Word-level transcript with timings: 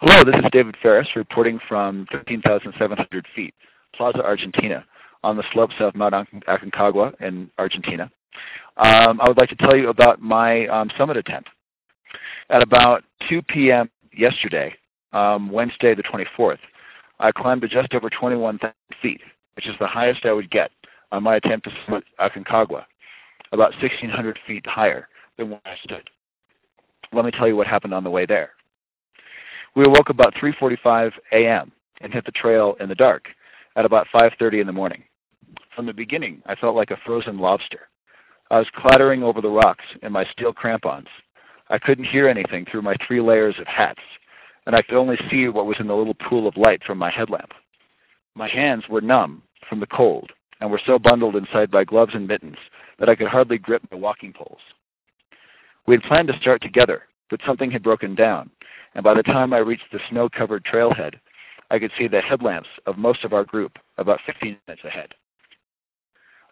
Hello, 0.00 0.22
this 0.22 0.36
is 0.36 0.48
David 0.52 0.76
Ferris 0.80 1.08
reporting 1.16 1.58
from 1.68 2.06
13,700 2.12 3.26
feet, 3.34 3.52
Plaza, 3.92 4.24
Argentina, 4.24 4.84
on 5.24 5.36
the 5.36 5.42
slopes 5.52 5.74
of 5.80 5.96
Mount 5.96 6.14
Aconcagua 6.46 7.20
in 7.20 7.50
Argentina. 7.58 8.08
Um, 8.76 9.20
I 9.20 9.26
would 9.26 9.36
like 9.36 9.48
to 9.48 9.56
tell 9.56 9.76
you 9.76 9.88
about 9.88 10.22
my 10.22 10.68
um, 10.68 10.88
summit 10.96 11.16
attempt. 11.16 11.48
At 12.48 12.62
about 12.62 13.02
2 13.28 13.42
p.m. 13.42 13.90
yesterday, 14.16 14.72
um, 15.12 15.50
Wednesday 15.50 15.96
the 15.96 16.04
24th, 16.04 16.60
I 17.18 17.32
climbed 17.32 17.62
to 17.62 17.68
just 17.68 17.92
over 17.92 18.08
21,000 18.08 18.72
feet, 19.02 19.20
which 19.56 19.66
is 19.66 19.74
the 19.80 19.88
highest 19.88 20.24
I 20.24 20.32
would 20.32 20.48
get 20.48 20.70
on 21.10 21.24
my 21.24 21.34
attempt 21.34 21.66
to 21.66 21.72
summit 21.84 22.04
Aconcagua, 22.20 22.84
about 23.50 23.72
1,600 23.72 24.38
feet 24.46 24.64
higher 24.64 25.08
than 25.38 25.50
where 25.50 25.60
I 25.66 25.74
stood. 25.82 26.08
Let 27.12 27.24
me 27.24 27.32
tell 27.32 27.48
you 27.48 27.56
what 27.56 27.66
happened 27.66 27.94
on 27.94 28.04
the 28.04 28.10
way 28.10 28.26
there. 28.26 28.52
We 29.78 29.84
awoke 29.84 30.08
about 30.08 30.34
3.45 30.34 31.12
a.m. 31.30 31.70
and 32.00 32.12
hit 32.12 32.24
the 32.24 32.32
trail 32.32 32.74
in 32.80 32.88
the 32.88 32.96
dark 32.96 33.28
at 33.76 33.84
about 33.84 34.08
5.30 34.12 34.60
in 34.60 34.66
the 34.66 34.72
morning. 34.72 35.04
From 35.72 35.86
the 35.86 35.92
beginning, 35.92 36.42
I 36.46 36.56
felt 36.56 36.74
like 36.74 36.90
a 36.90 36.96
frozen 37.06 37.38
lobster. 37.38 37.82
I 38.50 38.58
was 38.58 38.66
clattering 38.74 39.22
over 39.22 39.40
the 39.40 39.50
rocks 39.50 39.84
in 40.02 40.10
my 40.10 40.24
steel 40.32 40.52
crampons. 40.52 41.06
I 41.70 41.78
couldn't 41.78 42.06
hear 42.06 42.26
anything 42.26 42.64
through 42.64 42.82
my 42.82 42.96
three 43.06 43.20
layers 43.20 43.54
of 43.60 43.68
hats, 43.68 44.00
and 44.66 44.74
I 44.74 44.82
could 44.82 44.98
only 44.98 45.16
see 45.30 45.46
what 45.46 45.66
was 45.66 45.78
in 45.78 45.86
the 45.86 45.94
little 45.94 46.14
pool 46.28 46.48
of 46.48 46.56
light 46.56 46.82
from 46.82 46.98
my 46.98 47.10
headlamp. 47.12 47.52
My 48.34 48.48
hands 48.48 48.82
were 48.88 49.00
numb 49.00 49.44
from 49.68 49.78
the 49.78 49.86
cold 49.86 50.32
and 50.60 50.72
were 50.72 50.80
so 50.84 50.98
bundled 50.98 51.36
inside 51.36 51.70
by 51.70 51.84
gloves 51.84 52.16
and 52.16 52.26
mittens 52.26 52.58
that 52.98 53.08
I 53.08 53.14
could 53.14 53.28
hardly 53.28 53.58
grip 53.58 53.82
my 53.92 53.96
walking 53.96 54.32
poles. 54.32 54.58
We 55.86 55.94
had 55.94 56.02
planned 56.02 56.26
to 56.26 56.40
start 56.40 56.62
together, 56.62 57.04
but 57.30 57.38
something 57.46 57.70
had 57.70 57.84
broken 57.84 58.16
down, 58.16 58.50
and 58.94 59.04
by 59.04 59.14
the 59.14 59.22
time 59.22 59.52
I 59.52 59.58
reached 59.58 59.90
the 59.92 60.00
snow 60.10 60.28
covered 60.28 60.64
trailhead, 60.64 61.14
I 61.70 61.78
could 61.78 61.92
see 61.98 62.08
the 62.08 62.20
headlamps 62.20 62.68
of 62.86 62.98
most 62.98 63.24
of 63.24 63.32
our 63.32 63.44
group 63.44 63.78
about 63.98 64.20
15 64.26 64.56
minutes 64.66 64.84
ahead. 64.84 65.14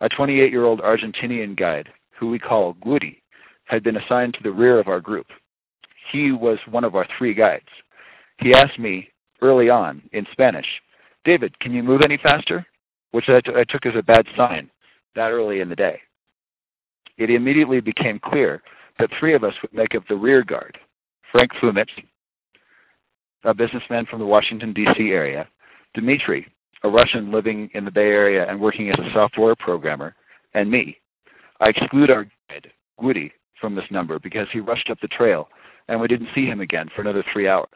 A 0.00 0.08
28 0.08 0.50
year 0.50 0.64
old 0.64 0.80
Argentinian 0.80 1.56
guide, 1.56 1.88
who 2.18 2.28
we 2.28 2.38
call 2.38 2.74
Guri, 2.74 3.22
had 3.64 3.82
been 3.82 3.96
assigned 3.96 4.34
to 4.34 4.42
the 4.42 4.52
rear 4.52 4.78
of 4.78 4.88
our 4.88 5.00
group. 5.00 5.26
He 6.12 6.32
was 6.32 6.58
one 6.70 6.84
of 6.84 6.94
our 6.94 7.06
three 7.16 7.34
guides. 7.34 7.68
He 8.38 8.52
asked 8.52 8.78
me 8.78 9.08
early 9.40 9.70
on 9.70 10.02
in 10.12 10.26
Spanish, 10.32 10.66
David, 11.24 11.58
can 11.58 11.72
you 11.72 11.82
move 11.82 12.02
any 12.02 12.16
faster? 12.18 12.66
Which 13.12 13.28
I, 13.28 13.40
took 13.40 13.86
as 13.86 13.96
a 13.96 14.02
bad 14.02 14.26
sign 14.36 14.70
that 15.14 15.30
early 15.30 15.60
in 15.60 15.68
the 15.68 15.76
day. 15.76 16.00
It 17.16 17.30
immediately 17.30 17.80
became 17.80 18.18
clear 18.18 18.62
that 18.98 19.10
three 19.18 19.34
of 19.34 19.42
us 19.42 19.54
would 19.62 19.72
make 19.72 19.94
up 19.94 20.06
the 20.06 20.16
rear 20.16 20.44
guard 20.44 20.78
Frank 21.32 21.52
Fumitz, 21.54 21.90
a 23.46 23.54
businessman 23.54 24.04
from 24.06 24.18
the 24.18 24.26
Washington, 24.26 24.72
D.C. 24.72 25.10
area, 25.10 25.48
Dmitry, 25.94 26.46
a 26.82 26.88
Russian 26.88 27.32
living 27.32 27.70
in 27.74 27.84
the 27.84 27.90
Bay 27.90 28.08
Area 28.08 28.46
and 28.48 28.60
working 28.60 28.90
as 28.90 28.98
a 28.98 29.12
software 29.12 29.54
programmer, 29.56 30.14
and 30.54 30.70
me. 30.70 30.98
I 31.60 31.70
exclude 31.70 32.10
our 32.10 32.24
guide, 32.50 32.70
Woody, 33.00 33.32
from 33.60 33.74
this 33.74 33.90
number 33.90 34.18
because 34.18 34.48
he 34.52 34.60
rushed 34.60 34.90
up 34.90 35.00
the 35.00 35.08
trail 35.08 35.48
and 35.88 36.00
we 36.00 36.08
didn't 36.08 36.28
see 36.34 36.44
him 36.44 36.60
again 36.60 36.90
for 36.94 37.00
another 37.00 37.24
three 37.32 37.48
hours. 37.48 37.68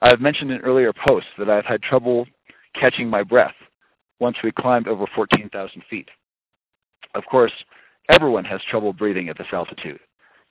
I 0.00 0.08
have 0.08 0.20
mentioned 0.20 0.50
in 0.50 0.60
earlier 0.60 0.92
posts 0.92 1.30
that 1.38 1.50
I've 1.50 1.64
had 1.64 1.82
trouble 1.82 2.26
catching 2.74 3.08
my 3.08 3.22
breath 3.22 3.54
once 4.18 4.36
we 4.42 4.50
climbed 4.50 4.88
over 4.88 5.06
14,000 5.14 5.82
feet. 5.88 6.08
Of 7.14 7.24
course, 7.30 7.52
everyone 8.08 8.44
has 8.44 8.60
trouble 8.68 8.92
breathing 8.92 9.28
at 9.28 9.38
this 9.38 9.46
altitude. 9.52 10.00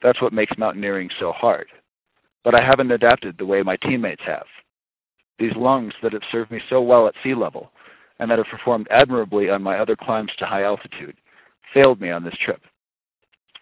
That's 0.02 0.22
what 0.22 0.34
makes 0.34 0.58
mountaineering 0.58 1.10
so 1.20 1.32
hard. 1.32 1.68
But 2.46 2.56
I 2.56 2.62
haven't 2.62 2.92
adapted 2.92 3.38
the 3.38 3.46
way 3.46 3.62
my 3.64 3.76
teammates 3.76 4.22
have. 4.26 4.46
These 5.38 5.56
lungs 5.58 5.94
that 6.02 6.14
have 6.14 6.22
served 6.32 6.52
me 6.52 6.62
so 6.70 6.82
well 6.82 7.08
at 7.08 7.16
sea 7.22 7.36
level 7.36 7.72
and 8.20 8.32
that 8.32 8.38
have 8.38 8.48
performed 8.48 8.88
admirably 8.90 9.50
on 9.50 9.62
my 9.62 9.78
other 9.78 9.98
climbs 9.98 10.32
to 10.38 10.46
high 10.46 10.64
altitude 10.64 11.18
failed 11.74 12.00
me 12.00 12.10
on 12.10 12.24
this 12.24 12.38
trip. 12.40 12.62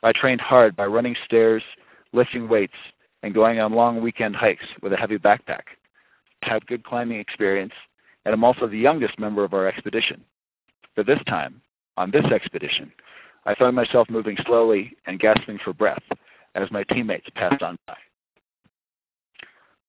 I 0.03 0.11
trained 0.11 0.41
hard 0.41 0.75
by 0.75 0.85
running 0.85 1.15
stairs, 1.25 1.63
lifting 2.11 2.47
weights, 2.47 2.75
and 3.23 3.33
going 3.33 3.59
on 3.59 3.73
long 3.73 4.01
weekend 4.01 4.35
hikes 4.35 4.65
with 4.81 4.93
a 4.93 4.97
heavy 4.97 5.17
backpack. 5.17 5.63
I 6.43 6.49
have 6.49 6.65
good 6.65 6.83
climbing 6.83 7.19
experience, 7.19 7.73
and 8.25 8.33
I'm 8.33 8.43
also 8.43 8.67
the 8.67 8.77
youngest 8.77 9.17
member 9.17 9.43
of 9.43 9.53
our 9.53 9.65
expedition. 9.65 10.23
But 10.95 11.07
this 11.07 11.21
time, 11.25 11.61
on 11.97 12.11
this 12.11 12.25
expedition, 12.25 12.91
I 13.45 13.55
found 13.55 13.75
myself 13.75 14.09
moving 14.09 14.37
slowly 14.45 14.95
and 15.07 15.19
gasping 15.19 15.57
for 15.63 15.73
breath 15.73 16.03
as 16.55 16.69
my 16.69 16.83
teammates 16.83 17.27
passed 17.33 17.63
on 17.63 17.77
by. 17.87 17.95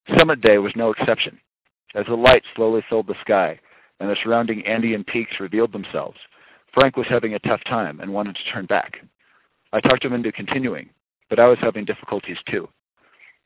Summit 0.09 0.41
day 0.41 0.59
was 0.59 0.77
no 0.77 0.91
exception. 0.91 1.39
As 1.95 2.07
the 2.07 2.15
light 2.15 2.43
slowly 2.55 2.83
filled 2.89 3.07
the 3.07 3.21
sky 3.21 3.59
and 4.01 4.11
the 4.11 4.17
surrounding 4.23 4.67
Andean 4.67 5.05
peaks 5.05 5.41
revealed 5.41 5.73
themselves, 5.73 6.19
Frank 6.73 6.97
was 6.97 7.07
having 7.07 7.35
a 7.35 7.39
tough 7.39 7.63
time 7.65 8.01
and 8.01 8.13
wanted 8.13 8.37
to 8.37 8.53
turn 8.53 8.67
back. 8.67 8.99
I 9.73 9.81
talked 9.81 10.05
him 10.05 10.13
into 10.13 10.33
continuing, 10.33 10.91
but 11.31 11.39
I 11.39 11.47
was 11.47 11.59
having 11.61 11.85
difficulties 11.85 12.39
too. 12.47 12.69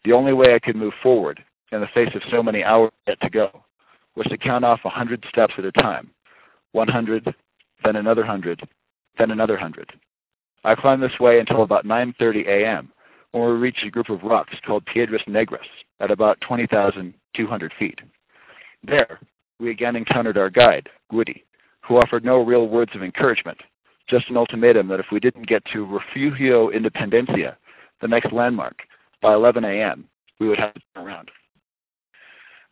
The 0.04 0.12
only 0.12 0.32
way 0.32 0.54
I 0.54 0.58
could 0.58 0.76
move 0.76 0.94
forward 1.02 1.44
in 1.72 1.80
the 1.80 1.88
face 1.88 2.14
of 2.14 2.22
so 2.30 2.42
many 2.42 2.64
hours 2.64 2.90
yet 3.06 3.20
to 3.20 3.30
go 3.30 3.50
was 4.16 4.26
to 4.28 4.38
count 4.38 4.64
off 4.64 4.80
a 4.84 4.88
hundred 4.88 5.24
steps 5.28 5.54
at 5.58 5.64
a 5.64 5.72
time. 5.72 6.10
One 6.72 6.88
hundred, 6.88 7.34
then 7.84 7.96
another 7.96 8.24
hundred, 8.24 8.66
then 9.18 9.30
another 9.30 9.56
hundred. 9.56 9.92
I 10.64 10.74
climbed 10.74 11.02
this 11.02 11.20
way 11.20 11.38
until 11.38 11.62
about 11.62 11.86
9.30 11.86 12.46
a.m., 12.46 12.92
when 13.32 13.44
we 13.44 13.52
reached 13.52 13.84
a 13.84 13.90
group 13.90 14.08
of 14.08 14.22
rocks 14.22 14.56
called 14.66 14.86
Piedras 14.86 15.22
Negras 15.28 15.66
at 16.00 16.10
about 16.10 16.40
20,200 16.40 17.72
feet. 17.78 18.00
There, 18.82 19.20
we 19.58 19.70
again 19.70 19.96
encountered 19.96 20.38
our 20.38 20.50
guide, 20.50 20.88
Woody, 21.12 21.44
who 21.82 21.96
offered 21.96 22.24
no 22.24 22.42
real 22.42 22.68
words 22.68 22.92
of 22.94 23.02
encouragement, 23.02 23.58
just 24.08 24.30
an 24.30 24.36
ultimatum 24.36 24.88
that 24.88 25.00
if 25.00 25.06
we 25.12 25.20
didn't 25.20 25.46
get 25.46 25.64
to 25.66 25.84
Refugio 25.84 26.70
Independencia, 26.70 27.56
the 28.00 28.08
next 28.08 28.32
landmark, 28.32 28.82
by 29.20 29.34
11 29.34 29.64
a.m., 29.64 30.08
we 30.38 30.48
would 30.48 30.58
have 30.58 30.74
to 30.74 30.80
turn 30.94 31.06
around. 31.06 31.30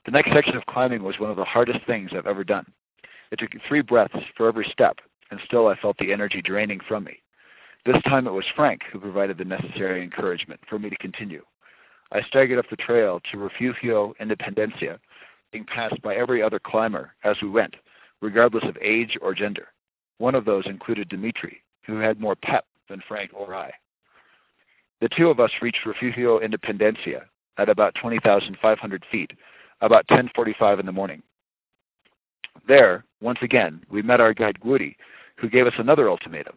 The 0.05 0.13
next 0.13 0.33
section 0.33 0.57
of 0.57 0.65
climbing 0.67 1.03
was 1.03 1.19
one 1.19 1.31
of 1.31 1.37
the 1.37 1.45
hardest 1.45 1.85
things 1.85 2.13
I've 2.15 2.27
ever 2.27 2.45
done. 2.45 2.65
It 3.33 3.41
took 3.41 3.51
three 3.67 3.83
breaths 3.83 4.15
for 4.37 4.47
every 4.47 4.69
step, 4.71 4.99
and 5.31 5.41
still 5.45 5.67
I 5.67 5.75
felt 5.75 5.99
the 5.99 6.13
energy 6.13 6.41
draining 6.41 6.81
from 6.87 7.05
me. 7.05 7.21
This 7.87 8.03
time 8.03 8.27
it 8.27 8.33
was 8.33 8.45
Frank 8.57 8.83
who 8.91 8.99
provided 8.99 9.39
the 9.39 9.45
necessary 9.45 10.03
encouragement 10.03 10.59
for 10.69 10.77
me 10.77 10.91
to 10.91 10.97
continue. 10.97 11.45
I 12.11 12.21
staggered 12.23 12.59
up 12.59 12.69
the 12.69 12.77
trail 12.77 13.21
to 13.31 13.39
Refugio 13.39 14.13
Independencia 14.21 14.99
being 15.53 15.65
passed 15.65 16.03
by 16.03 16.17
every 16.17 16.43
other 16.43 16.59
climber 16.59 17.13
as 17.23 17.37
we 17.41 17.49
went, 17.49 17.77
regardless 18.21 18.65
of 18.65 18.77
age 18.83 19.17
or 19.23 19.35
gender. 19.35 19.69
One 20.19 20.35
of 20.35 20.45
those 20.45 20.67
included 20.67 21.09
Dmitri, 21.09 21.63
who 21.87 21.99
had 21.99 22.19
more 22.19 22.35
pep 22.35 22.67
than 22.89 23.05
Frank 23.07 23.31
or 23.33 23.55
I. 23.55 23.71
The 25.01 25.09
two 25.09 25.29
of 25.29 25.39
us 25.39 25.53
reached 25.63 25.87
Refugio 25.87 26.41
Independencia 26.41 27.23
at 27.57 27.69
about 27.69 27.95
20,500 27.95 29.05
feet, 29.13 29.31
about 29.81 30.09
10:45 30.09 30.81
in 30.81 30.87
the 30.87 30.93
morning. 30.93 31.23
There, 32.67 33.05
once 33.21 33.39
again, 33.43 33.85
we 33.89 34.03
met 34.03 34.21
our 34.21 34.35
guide 34.35 34.59
Guri, 34.59 34.97
who 35.37 35.49
gave 35.49 35.69
us 35.69 35.79
another 35.79 36.09
ultimatum. 36.09 36.57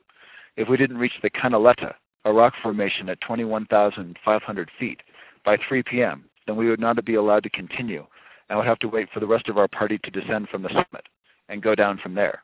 If 0.60 0.68
we 0.68 0.76
didn't 0.76 0.98
reach 0.98 1.14
the 1.22 1.30
Canaleta, 1.30 1.94
a 2.26 2.34
rock 2.34 2.54
formation 2.62 3.08
at 3.08 3.22
21,500 3.22 4.72
feet, 4.78 5.00
by 5.46 5.58
3 5.66 5.84
p.m., 5.84 6.26
then 6.46 6.58
we 6.58 6.70
would 6.70 6.82
not 6.82 7.04
be 7.06 7.16
allowed 7.16 7.44
to 7.44 7.50
continue 7.50 8.06
and 8.50 8.60
would 8.60 8.68
have 8.68 8.80
to 8.80 8.90
wait 8.90 9.08
for 9.14 9.22
the 9.22 9.26
rest 9.26 9.48
of 9.48 9.58
our 9.58 9.70
party 9.70 9.98
to 10.00 10.12
descend 10.12 10.50
from 10.50 10.62
the 10.62 10.68
summit 10.68 11.08
and 11.48 11.64
go 11.64 11.76
down 11.76 11.98
from 11.98 12.14
there. 12.14 12.44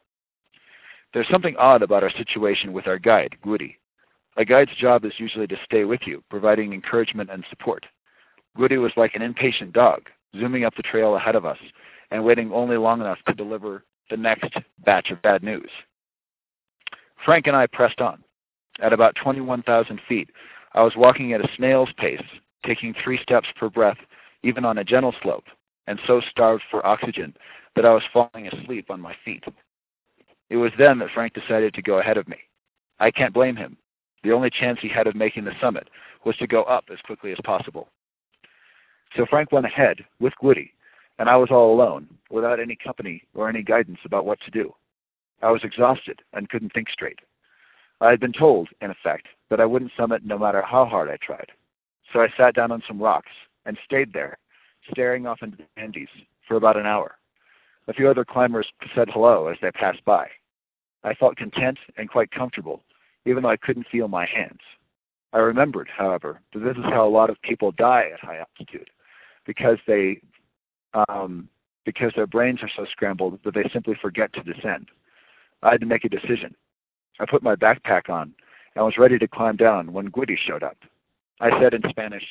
There's 1.13 1.27
something 1.27 1.57
odd 1.57 1.81
about 1.81 2.03
our 2.03 2.09
situation 2.09 2.71
with 2.71 2.87
our 2.87 2.97
guide, 2.97 3.35
Guri. 3.45 3.75
A 4.37 4.45
guide's 4.45 4.75
job 4.77 5.03
is 5.03 5.19
usually 5.19 5.47
to 5.47 5.59
stay 5.65 5.83
with 5.83 6.07
you, 6.07 6.23
providing 6.29 6.71
encouragement 6.71 7.29
and 7.29 7.43
support. 7.49 7.85
Guri 8.57 8.81
was 8.81 8.93
like 8.95 9.15
an 9.15 9.23
impatient 9.23 9.73
dog, 9.73 10.03
zooming 10.39 10.63
up 10.63 10.73
the 10.77 10.83
trail 10.83 11.17
ahead 11.17 11.35
of 11.35 11.45
us 11.45 11.59
and 12.11 12.23
waiting 12.23 12.53
only 12.53 12.77
long 12.77 13.01
enough 13.01 13.19
to 13.27 13.33
deliver 13.33 13.83
the 14.09 14.15
next 14.15 14.55
batch 14.85 15.11
of 15.11 15.21
bad 15.21 15.43
news. 15.43 15.69
Frank 17.23 17.47
and 17.47 17.55
I 17.55 17.67
pressed 17.67 18.01
on. 18.01 18.23
At 18.81 18.93
about 18.93 19.15
21,000 19.15 20.01
feet, 20.07 20.29
I 20.73 20.83
was 20.83 20.95
walking 20.95 21.33
at 21.33 21.43
a 21.43 21.55
snail's 21.55 21.91
pace, 21.97 22.21
taking 22.65 22.93
three 22.93 23.17
steps 23.21 23.47
per 23.55 23.69
breath, 23.69 23.97
even 24.43 24.65
on 24.65 24.77
a 24.77 24.83
gentle 24.83 25.15
slope, 25.21 25.45
and 25.87 25.99
so 26.05 26.21
starved 26.29 26.63
for 26.69 26.85
oxygen 26.85 27.35
that 27.75 27.85
I 27.85 27.93
was 27.93 28.03
falling 28.11 28.47
asleep 28.47 28.89
on 28.89 28.99
my 28.99 29.15
feet. 29.23 29.43
It 30.49 30.57
was 30.57 30.71
then 30.77 30.99
that 30.99 31.11
Frank 31.13 31.33
decided 31.33 31.73
to 31.73 31.81
go 31.81 31.99
ahead 31.99 32.17
of 32.17 32.27
me. 32.27 32.37
I 32.99 33.11
can't 33.11 33.33
blame 33.33 33.55
him. 33.55 33.77
The 34.23 34.31
only 34.31 34.49
chance 34.49 34.79
he 34.81 34.89
had 34.89 35.07
of 35.07 35.15
making 35.15 35.45
the 35.45 35.53
summit 35.61 35.89
was 36.25 36.35
to 36.37 36.47
go 36.47 36.63
up 36.63 36.85
as 36.91 36.99
quickly 37.01 37.31
as 37.31 37.37
possible. 37.43 37.89
So 39.15 39.25
Frank 39.25 39.51
went 39.51 39.65
ahead 39.65 39.97
with 40.19 40.33
Woody, 40.41 40.73
and 41.19 41.29
I 41.29 41.37
was 41.37 41.49
all 41.51 41.73
alone, 41.73 42.07
without 42.29 42.59
any 42.59 42.75
company 42.75 43.23
or 43.33 43.47
any 43.47 43.63
guidance 43.63 43.99
about 44.03 44.25
what 44.25 44.39
to 44.41 44.51
do. 44.51 44.73
I 45.41 45.51
was 45.51 45.63
exhausted 45.63 46.21
and 46.33 46.49
couldn't 46.49 46.73
think 46.73 46.89
straight. 46.89 47.19
I 48.01 48.09
had 48.09 48.19
been 48.19 48.33
told, 48.33 48.69
in 48.81 48.91
effect, 48.91 49.27
that 49.49 49.59
I 49.59 49.65
wouldn't 49.65 49.91
summit 49.97 50.25
no 50.25 50.37
matter 50.37 50.61
how 50.61 50.85
hard 50.85 51.09
I 51.09 51.17
tried. 51.17 51.51
So 52.11 52.21
I 52.21 52.27
sat 52.37 52.55
down 52.55 52.71
on 52.71 52.83
some 52.87 52.99
rocks 52.99 53.31
and 53.65 53.77
stayed 53.83 54.13
there, 54.13 54.37
staring 54.91 55.25
off 55.25 55.41
into 55.41 55.57
the 55.57 55.81
Andes 55.81 56.09
for 56.47 56.55
about 56.55 56.77
an 56.77 56.85
hour. 56.85 57.17
A 57.87 57.93
few 57.93 58.09
other 58.09 58.25
climbers 58.25 58.67
said 58.93 59.09
hello 59.09 59.47
as 59.47 59.57
they 59.61 59.71
passed 59.71 60.03
by. 60.05 60.27
I 61.03 61.13
felt 61.13 61.37
content 61.37 61.77
and 61.97 62.09
quite 62.09 62.31
comfortable, 62.31 62.83
even 63.25 63.43
though 63.43 63.49
I 63.49 63.57
couldn't 63.57 63.87
feel 63.91 64.07
my 64.07 64.25
hands. 64.25 64.61
I 65.33 65.39
remembered, 65.39 65.89
however, 65.95 66.39
that 66.53 66.59
this 66.59 66.77
is 66.77 66.83
how 66.85 67.07
a 67.07 67.09
lot 67.09 67.29
of 67.29 67.41
people 67.41 67.71
die 67.71 68.09
at 68.13 68.19
high 68.19 68.39
altitude, 68.39 68.89
because 69.45 69.77
they 69.85 70.19
um, 71.09 71.49
because 71.83 72.13
their 72.15 72.25
brains 72.25 72.63
are 72.63 72.69
so 72.75 72.85
scrambled 72.89 73.39
that 73.43 73.53
they 73.53 73.69
simply 73.71 73.95
forget 74.01 74.33
to 74.33 74.41
descend. 74.41 74.87
I 75.63 75.71
had 75.71 75.81
to 75.81 75.85
make 75.85 76.05
a 76.05 76.09
decision. 76.09 76.55
I 77.19 77.25
put 77.25 77.43
my 77.43 77.55
backpack 77.55 78.09
on 78.09 78.33
and 78.75 78.85
was 78.85 78.97
ready 78.97 79.17
to 79.17 79.27
climb 79.27 79.55
down 79.55 79.93
when 79.93 80.11
Guri 80.11 80.37
showed 80.37 80.63
up. 80.63 80.77
I 81.39 81.59
said 81.59 81.73
in 81.73 81.81
Spanish, 81.89 82.23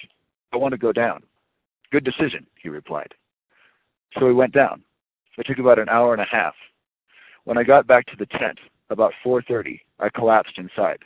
I 0.53 0.57
want 0.57 0.73
to 0.73 0.79
go 0.79 0.93
down. 0.93 1.23
Good 1.91 2.05
decision, 2.05 2.47
he 2.63 2.69
replied. 2.69 3.15
So 4.19 4.27
we 4.27 4.33
went 4.33 4.53
down. 4.53 4.83
It 5.37 5.47
took 5.47 5.59
about 5.59 5.79
an 5.79 5.89
hour 5.89 6.13
and 6.13 6.23
a 6.23 6.27
half. 6.27 6.55
When 7.45 7.59
I 7.59 7.65
got 7.65 7.87
back 7.87 8.07
to 8.07 8.17
the 8.17 8.27
tent, 8.27 8.59
about 8.91 9.13
4.30, 9.25 9.81
I 9.99 10.09
collapsed 10.11 10.59
inside. 10.59 10.99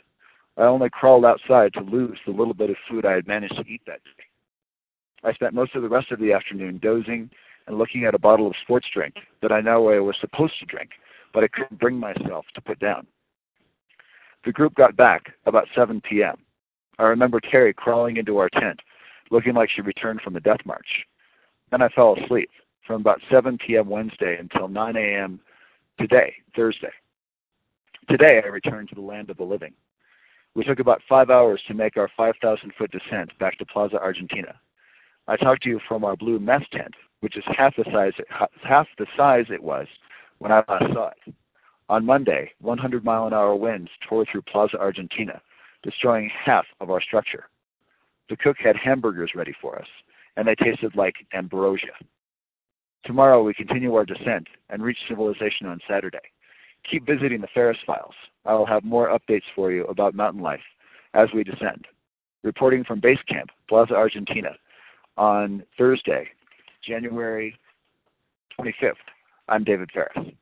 I 0.57 0.63
only 0.63 0.89
crawled 0.89 1.25
outside 1.25 1.73
to 1.73 1.81
lose 1.81 2.17
the 2.25 2.31
little 2.31 2.53
bit 2.53 2.69
of 2.69 2.75
food 2.89 3.05
I 3.05 3.13
had 3.13 3.27
managed 3.27 3.55
to 3.55 3.65
eat 3.67 3.81
that 3.87 4.03
day. 4.03 4.23
I 5.23 5.33
spent 5.33 5.53
most 5.53 5.75
of 5.75 5.81
the 5.81 5.89
rest 5.89 6.11
of 6.11 6.19
the 6.19 6.33
afternoon 6.33 6.79
dozing 6.81 7.29
and 7.67 7.77
looking 7.77 8.05
at 8.05 8.15
a 8.15 8.19
bottle 8.19 8.47
of 8.47 8.53
sports 8.61 8.87
drink 8.93 9.15
that 9.41 9.51
I 9.51 9.61
know 9.61 9.89
I 9.89 9.99
was 9.99 10.15
supposed 10.19 10.53
to 10.59 10.65
drink, 10.65 10.91
but 11.33 11.43
I 11.43 11.47
couldn't 11.47 11.79
bring 11.79 11.97
myself 11.97 12.45
to 12.55 12.61
put 12.61 12.79
down. 12.79 13.07
The 14.45 14.51
group 14.51 14.75
got 14.75 14.95
back 14.95 15.33
about 15.45 15.67
7 15.75 16.01
p.m. 16.01 16.37
I 16.97 17.03
remember 17.03 17.39
Carrie 17.39 17.73
crawling 17.73 18.17
into 18.17 18.37
our 18.37 18.49
tent, 18.49 18.79
looking 19.31 19.53
like 19.53 19.69
she 19.69 19.81
returned 19.81 20.21
from 20.21 20.33
the 20.33 20.39
death 20.39 20.61
march. 20.65 21.05
Then 21.71 21.81
I 21.81 21.89
fell 21.89 22.15
asleep 22.15 22.49
from 22.85 23.01
about 23.01 23.21
7 23.29 23.57
p.m. 23.57 23.89
Wednesday 23.89 24.37
until 24.39 24.67
9 24.67 24.95
a.m. 24.95 25.39
today, 25.99 26.33
Thursday. 26.55 26.91
Today 28.09 28.41
I 28.43 28.47
returned 28.47 28.89
to 28.89 28.95
the 28.95 29.01
land 29.01 29.29
of 29.29 29.37
the 29.37 29.43
living. 29.43 29.73
We 30.55 30.63
took 30.63 30.79
about 30.79 31.01
five 31.07 31.29
hours 31.29 31.61
to 31.67 31.73
make 31.73 31.95
our 31.95 32.09
5,000 32.17 32.73
foot 32.77 32.91
descent 32.91 33.37
back 33.37 33.57
to 33.59 33.65
Plaza 33.65 33.99
Argentina. 34.01 34.55
I 35.27 35.37
talked 35.37 35.61
to 35.63 35.69
you 35.69 35.79
from 35.87 36.03
our 36.03 36.15
blue 36.15 36.39
mess 36.39 36.63
tent, 36.71 36.95
which 37.19 37.37
is 37.37 37.43
half 37.45 37.75
the 37.75 37.85
size 37.93 38.13
half 38.63 38.87
the 38.97 39.05
size 39.15 39.45
it 39.51 39.61
was 39.61 39.87
when 40.39 40.51
I 40.51 40.63
last 40.67 40.93
saw 40.93 41.09
it. 41.09 41.33
On 41.89 42.05
Monday, 42.05 42.51
100 42.61 43.03
mile 43.03 43.27
an 43.27 43.33
hour 43.33 43.55
winds 43.55 43.89
tore 44.07 44.25
through 44.25 44.43
Plaza 44.43 44.77
Argentina, 44.77 45.41
destroying 45.83 46.29
half 46.29 46.65
of 46.79 46.89
our 46.89 47.01
structure. 47.01 47.45
The 48.29 48.37
cook 48.37 48.57
had 48.59 48.75
hamburgers 48.75 49.31
ready 49.35 49.53
for 49.61 49.79
us, 49.79 49.87
and 50.37 50.47
they 50.47 50.55
tasted 50.55 50.95
like 50.95 51.15
ambrosia. 51.33 51.93
Tomorrow 53.05 53.43
we 53.43 53.53
continue 53.53 53.95
our 53.95 54.05
descent 54.05 54.47
and 54.69 54.83
reach 54.83 54.97
civilization 55.07 55.67
on 55.67 55.79
Saturday. 55.87 56.19
Keep 56.89 57.05
visiting 57.05 57.41
the 57.41 57.47
Ferris 57.47 57.77
Files. 57.85 58.13
I 58.45 58.53
will 58.53 58.65
have 58.65 58.83
more 58.83 59.09
updates 59.09 59.43
for 59.55 59.71
you 59.71 59.85
about 59.85 60.13
mountain 60.13 60.41
life 60.41 60.61
as 61.13 61.29
we 61.33 61.43
descend. 61.43 61.87
Reporting 62.43 62.83
from 62.83 62.99
Base 62.99 63.19
Camp, 63.27 63.49
Plaza 63.67 63.95
Argentina, 63.95 64.51
on 65.17 65.63
Thursday, 65.77 66.27
January 66.81 67.57
25th. 68.59 68.95
I'm 69.49 69.63
David 69.63 69.89
Ferris. 69.91 70.33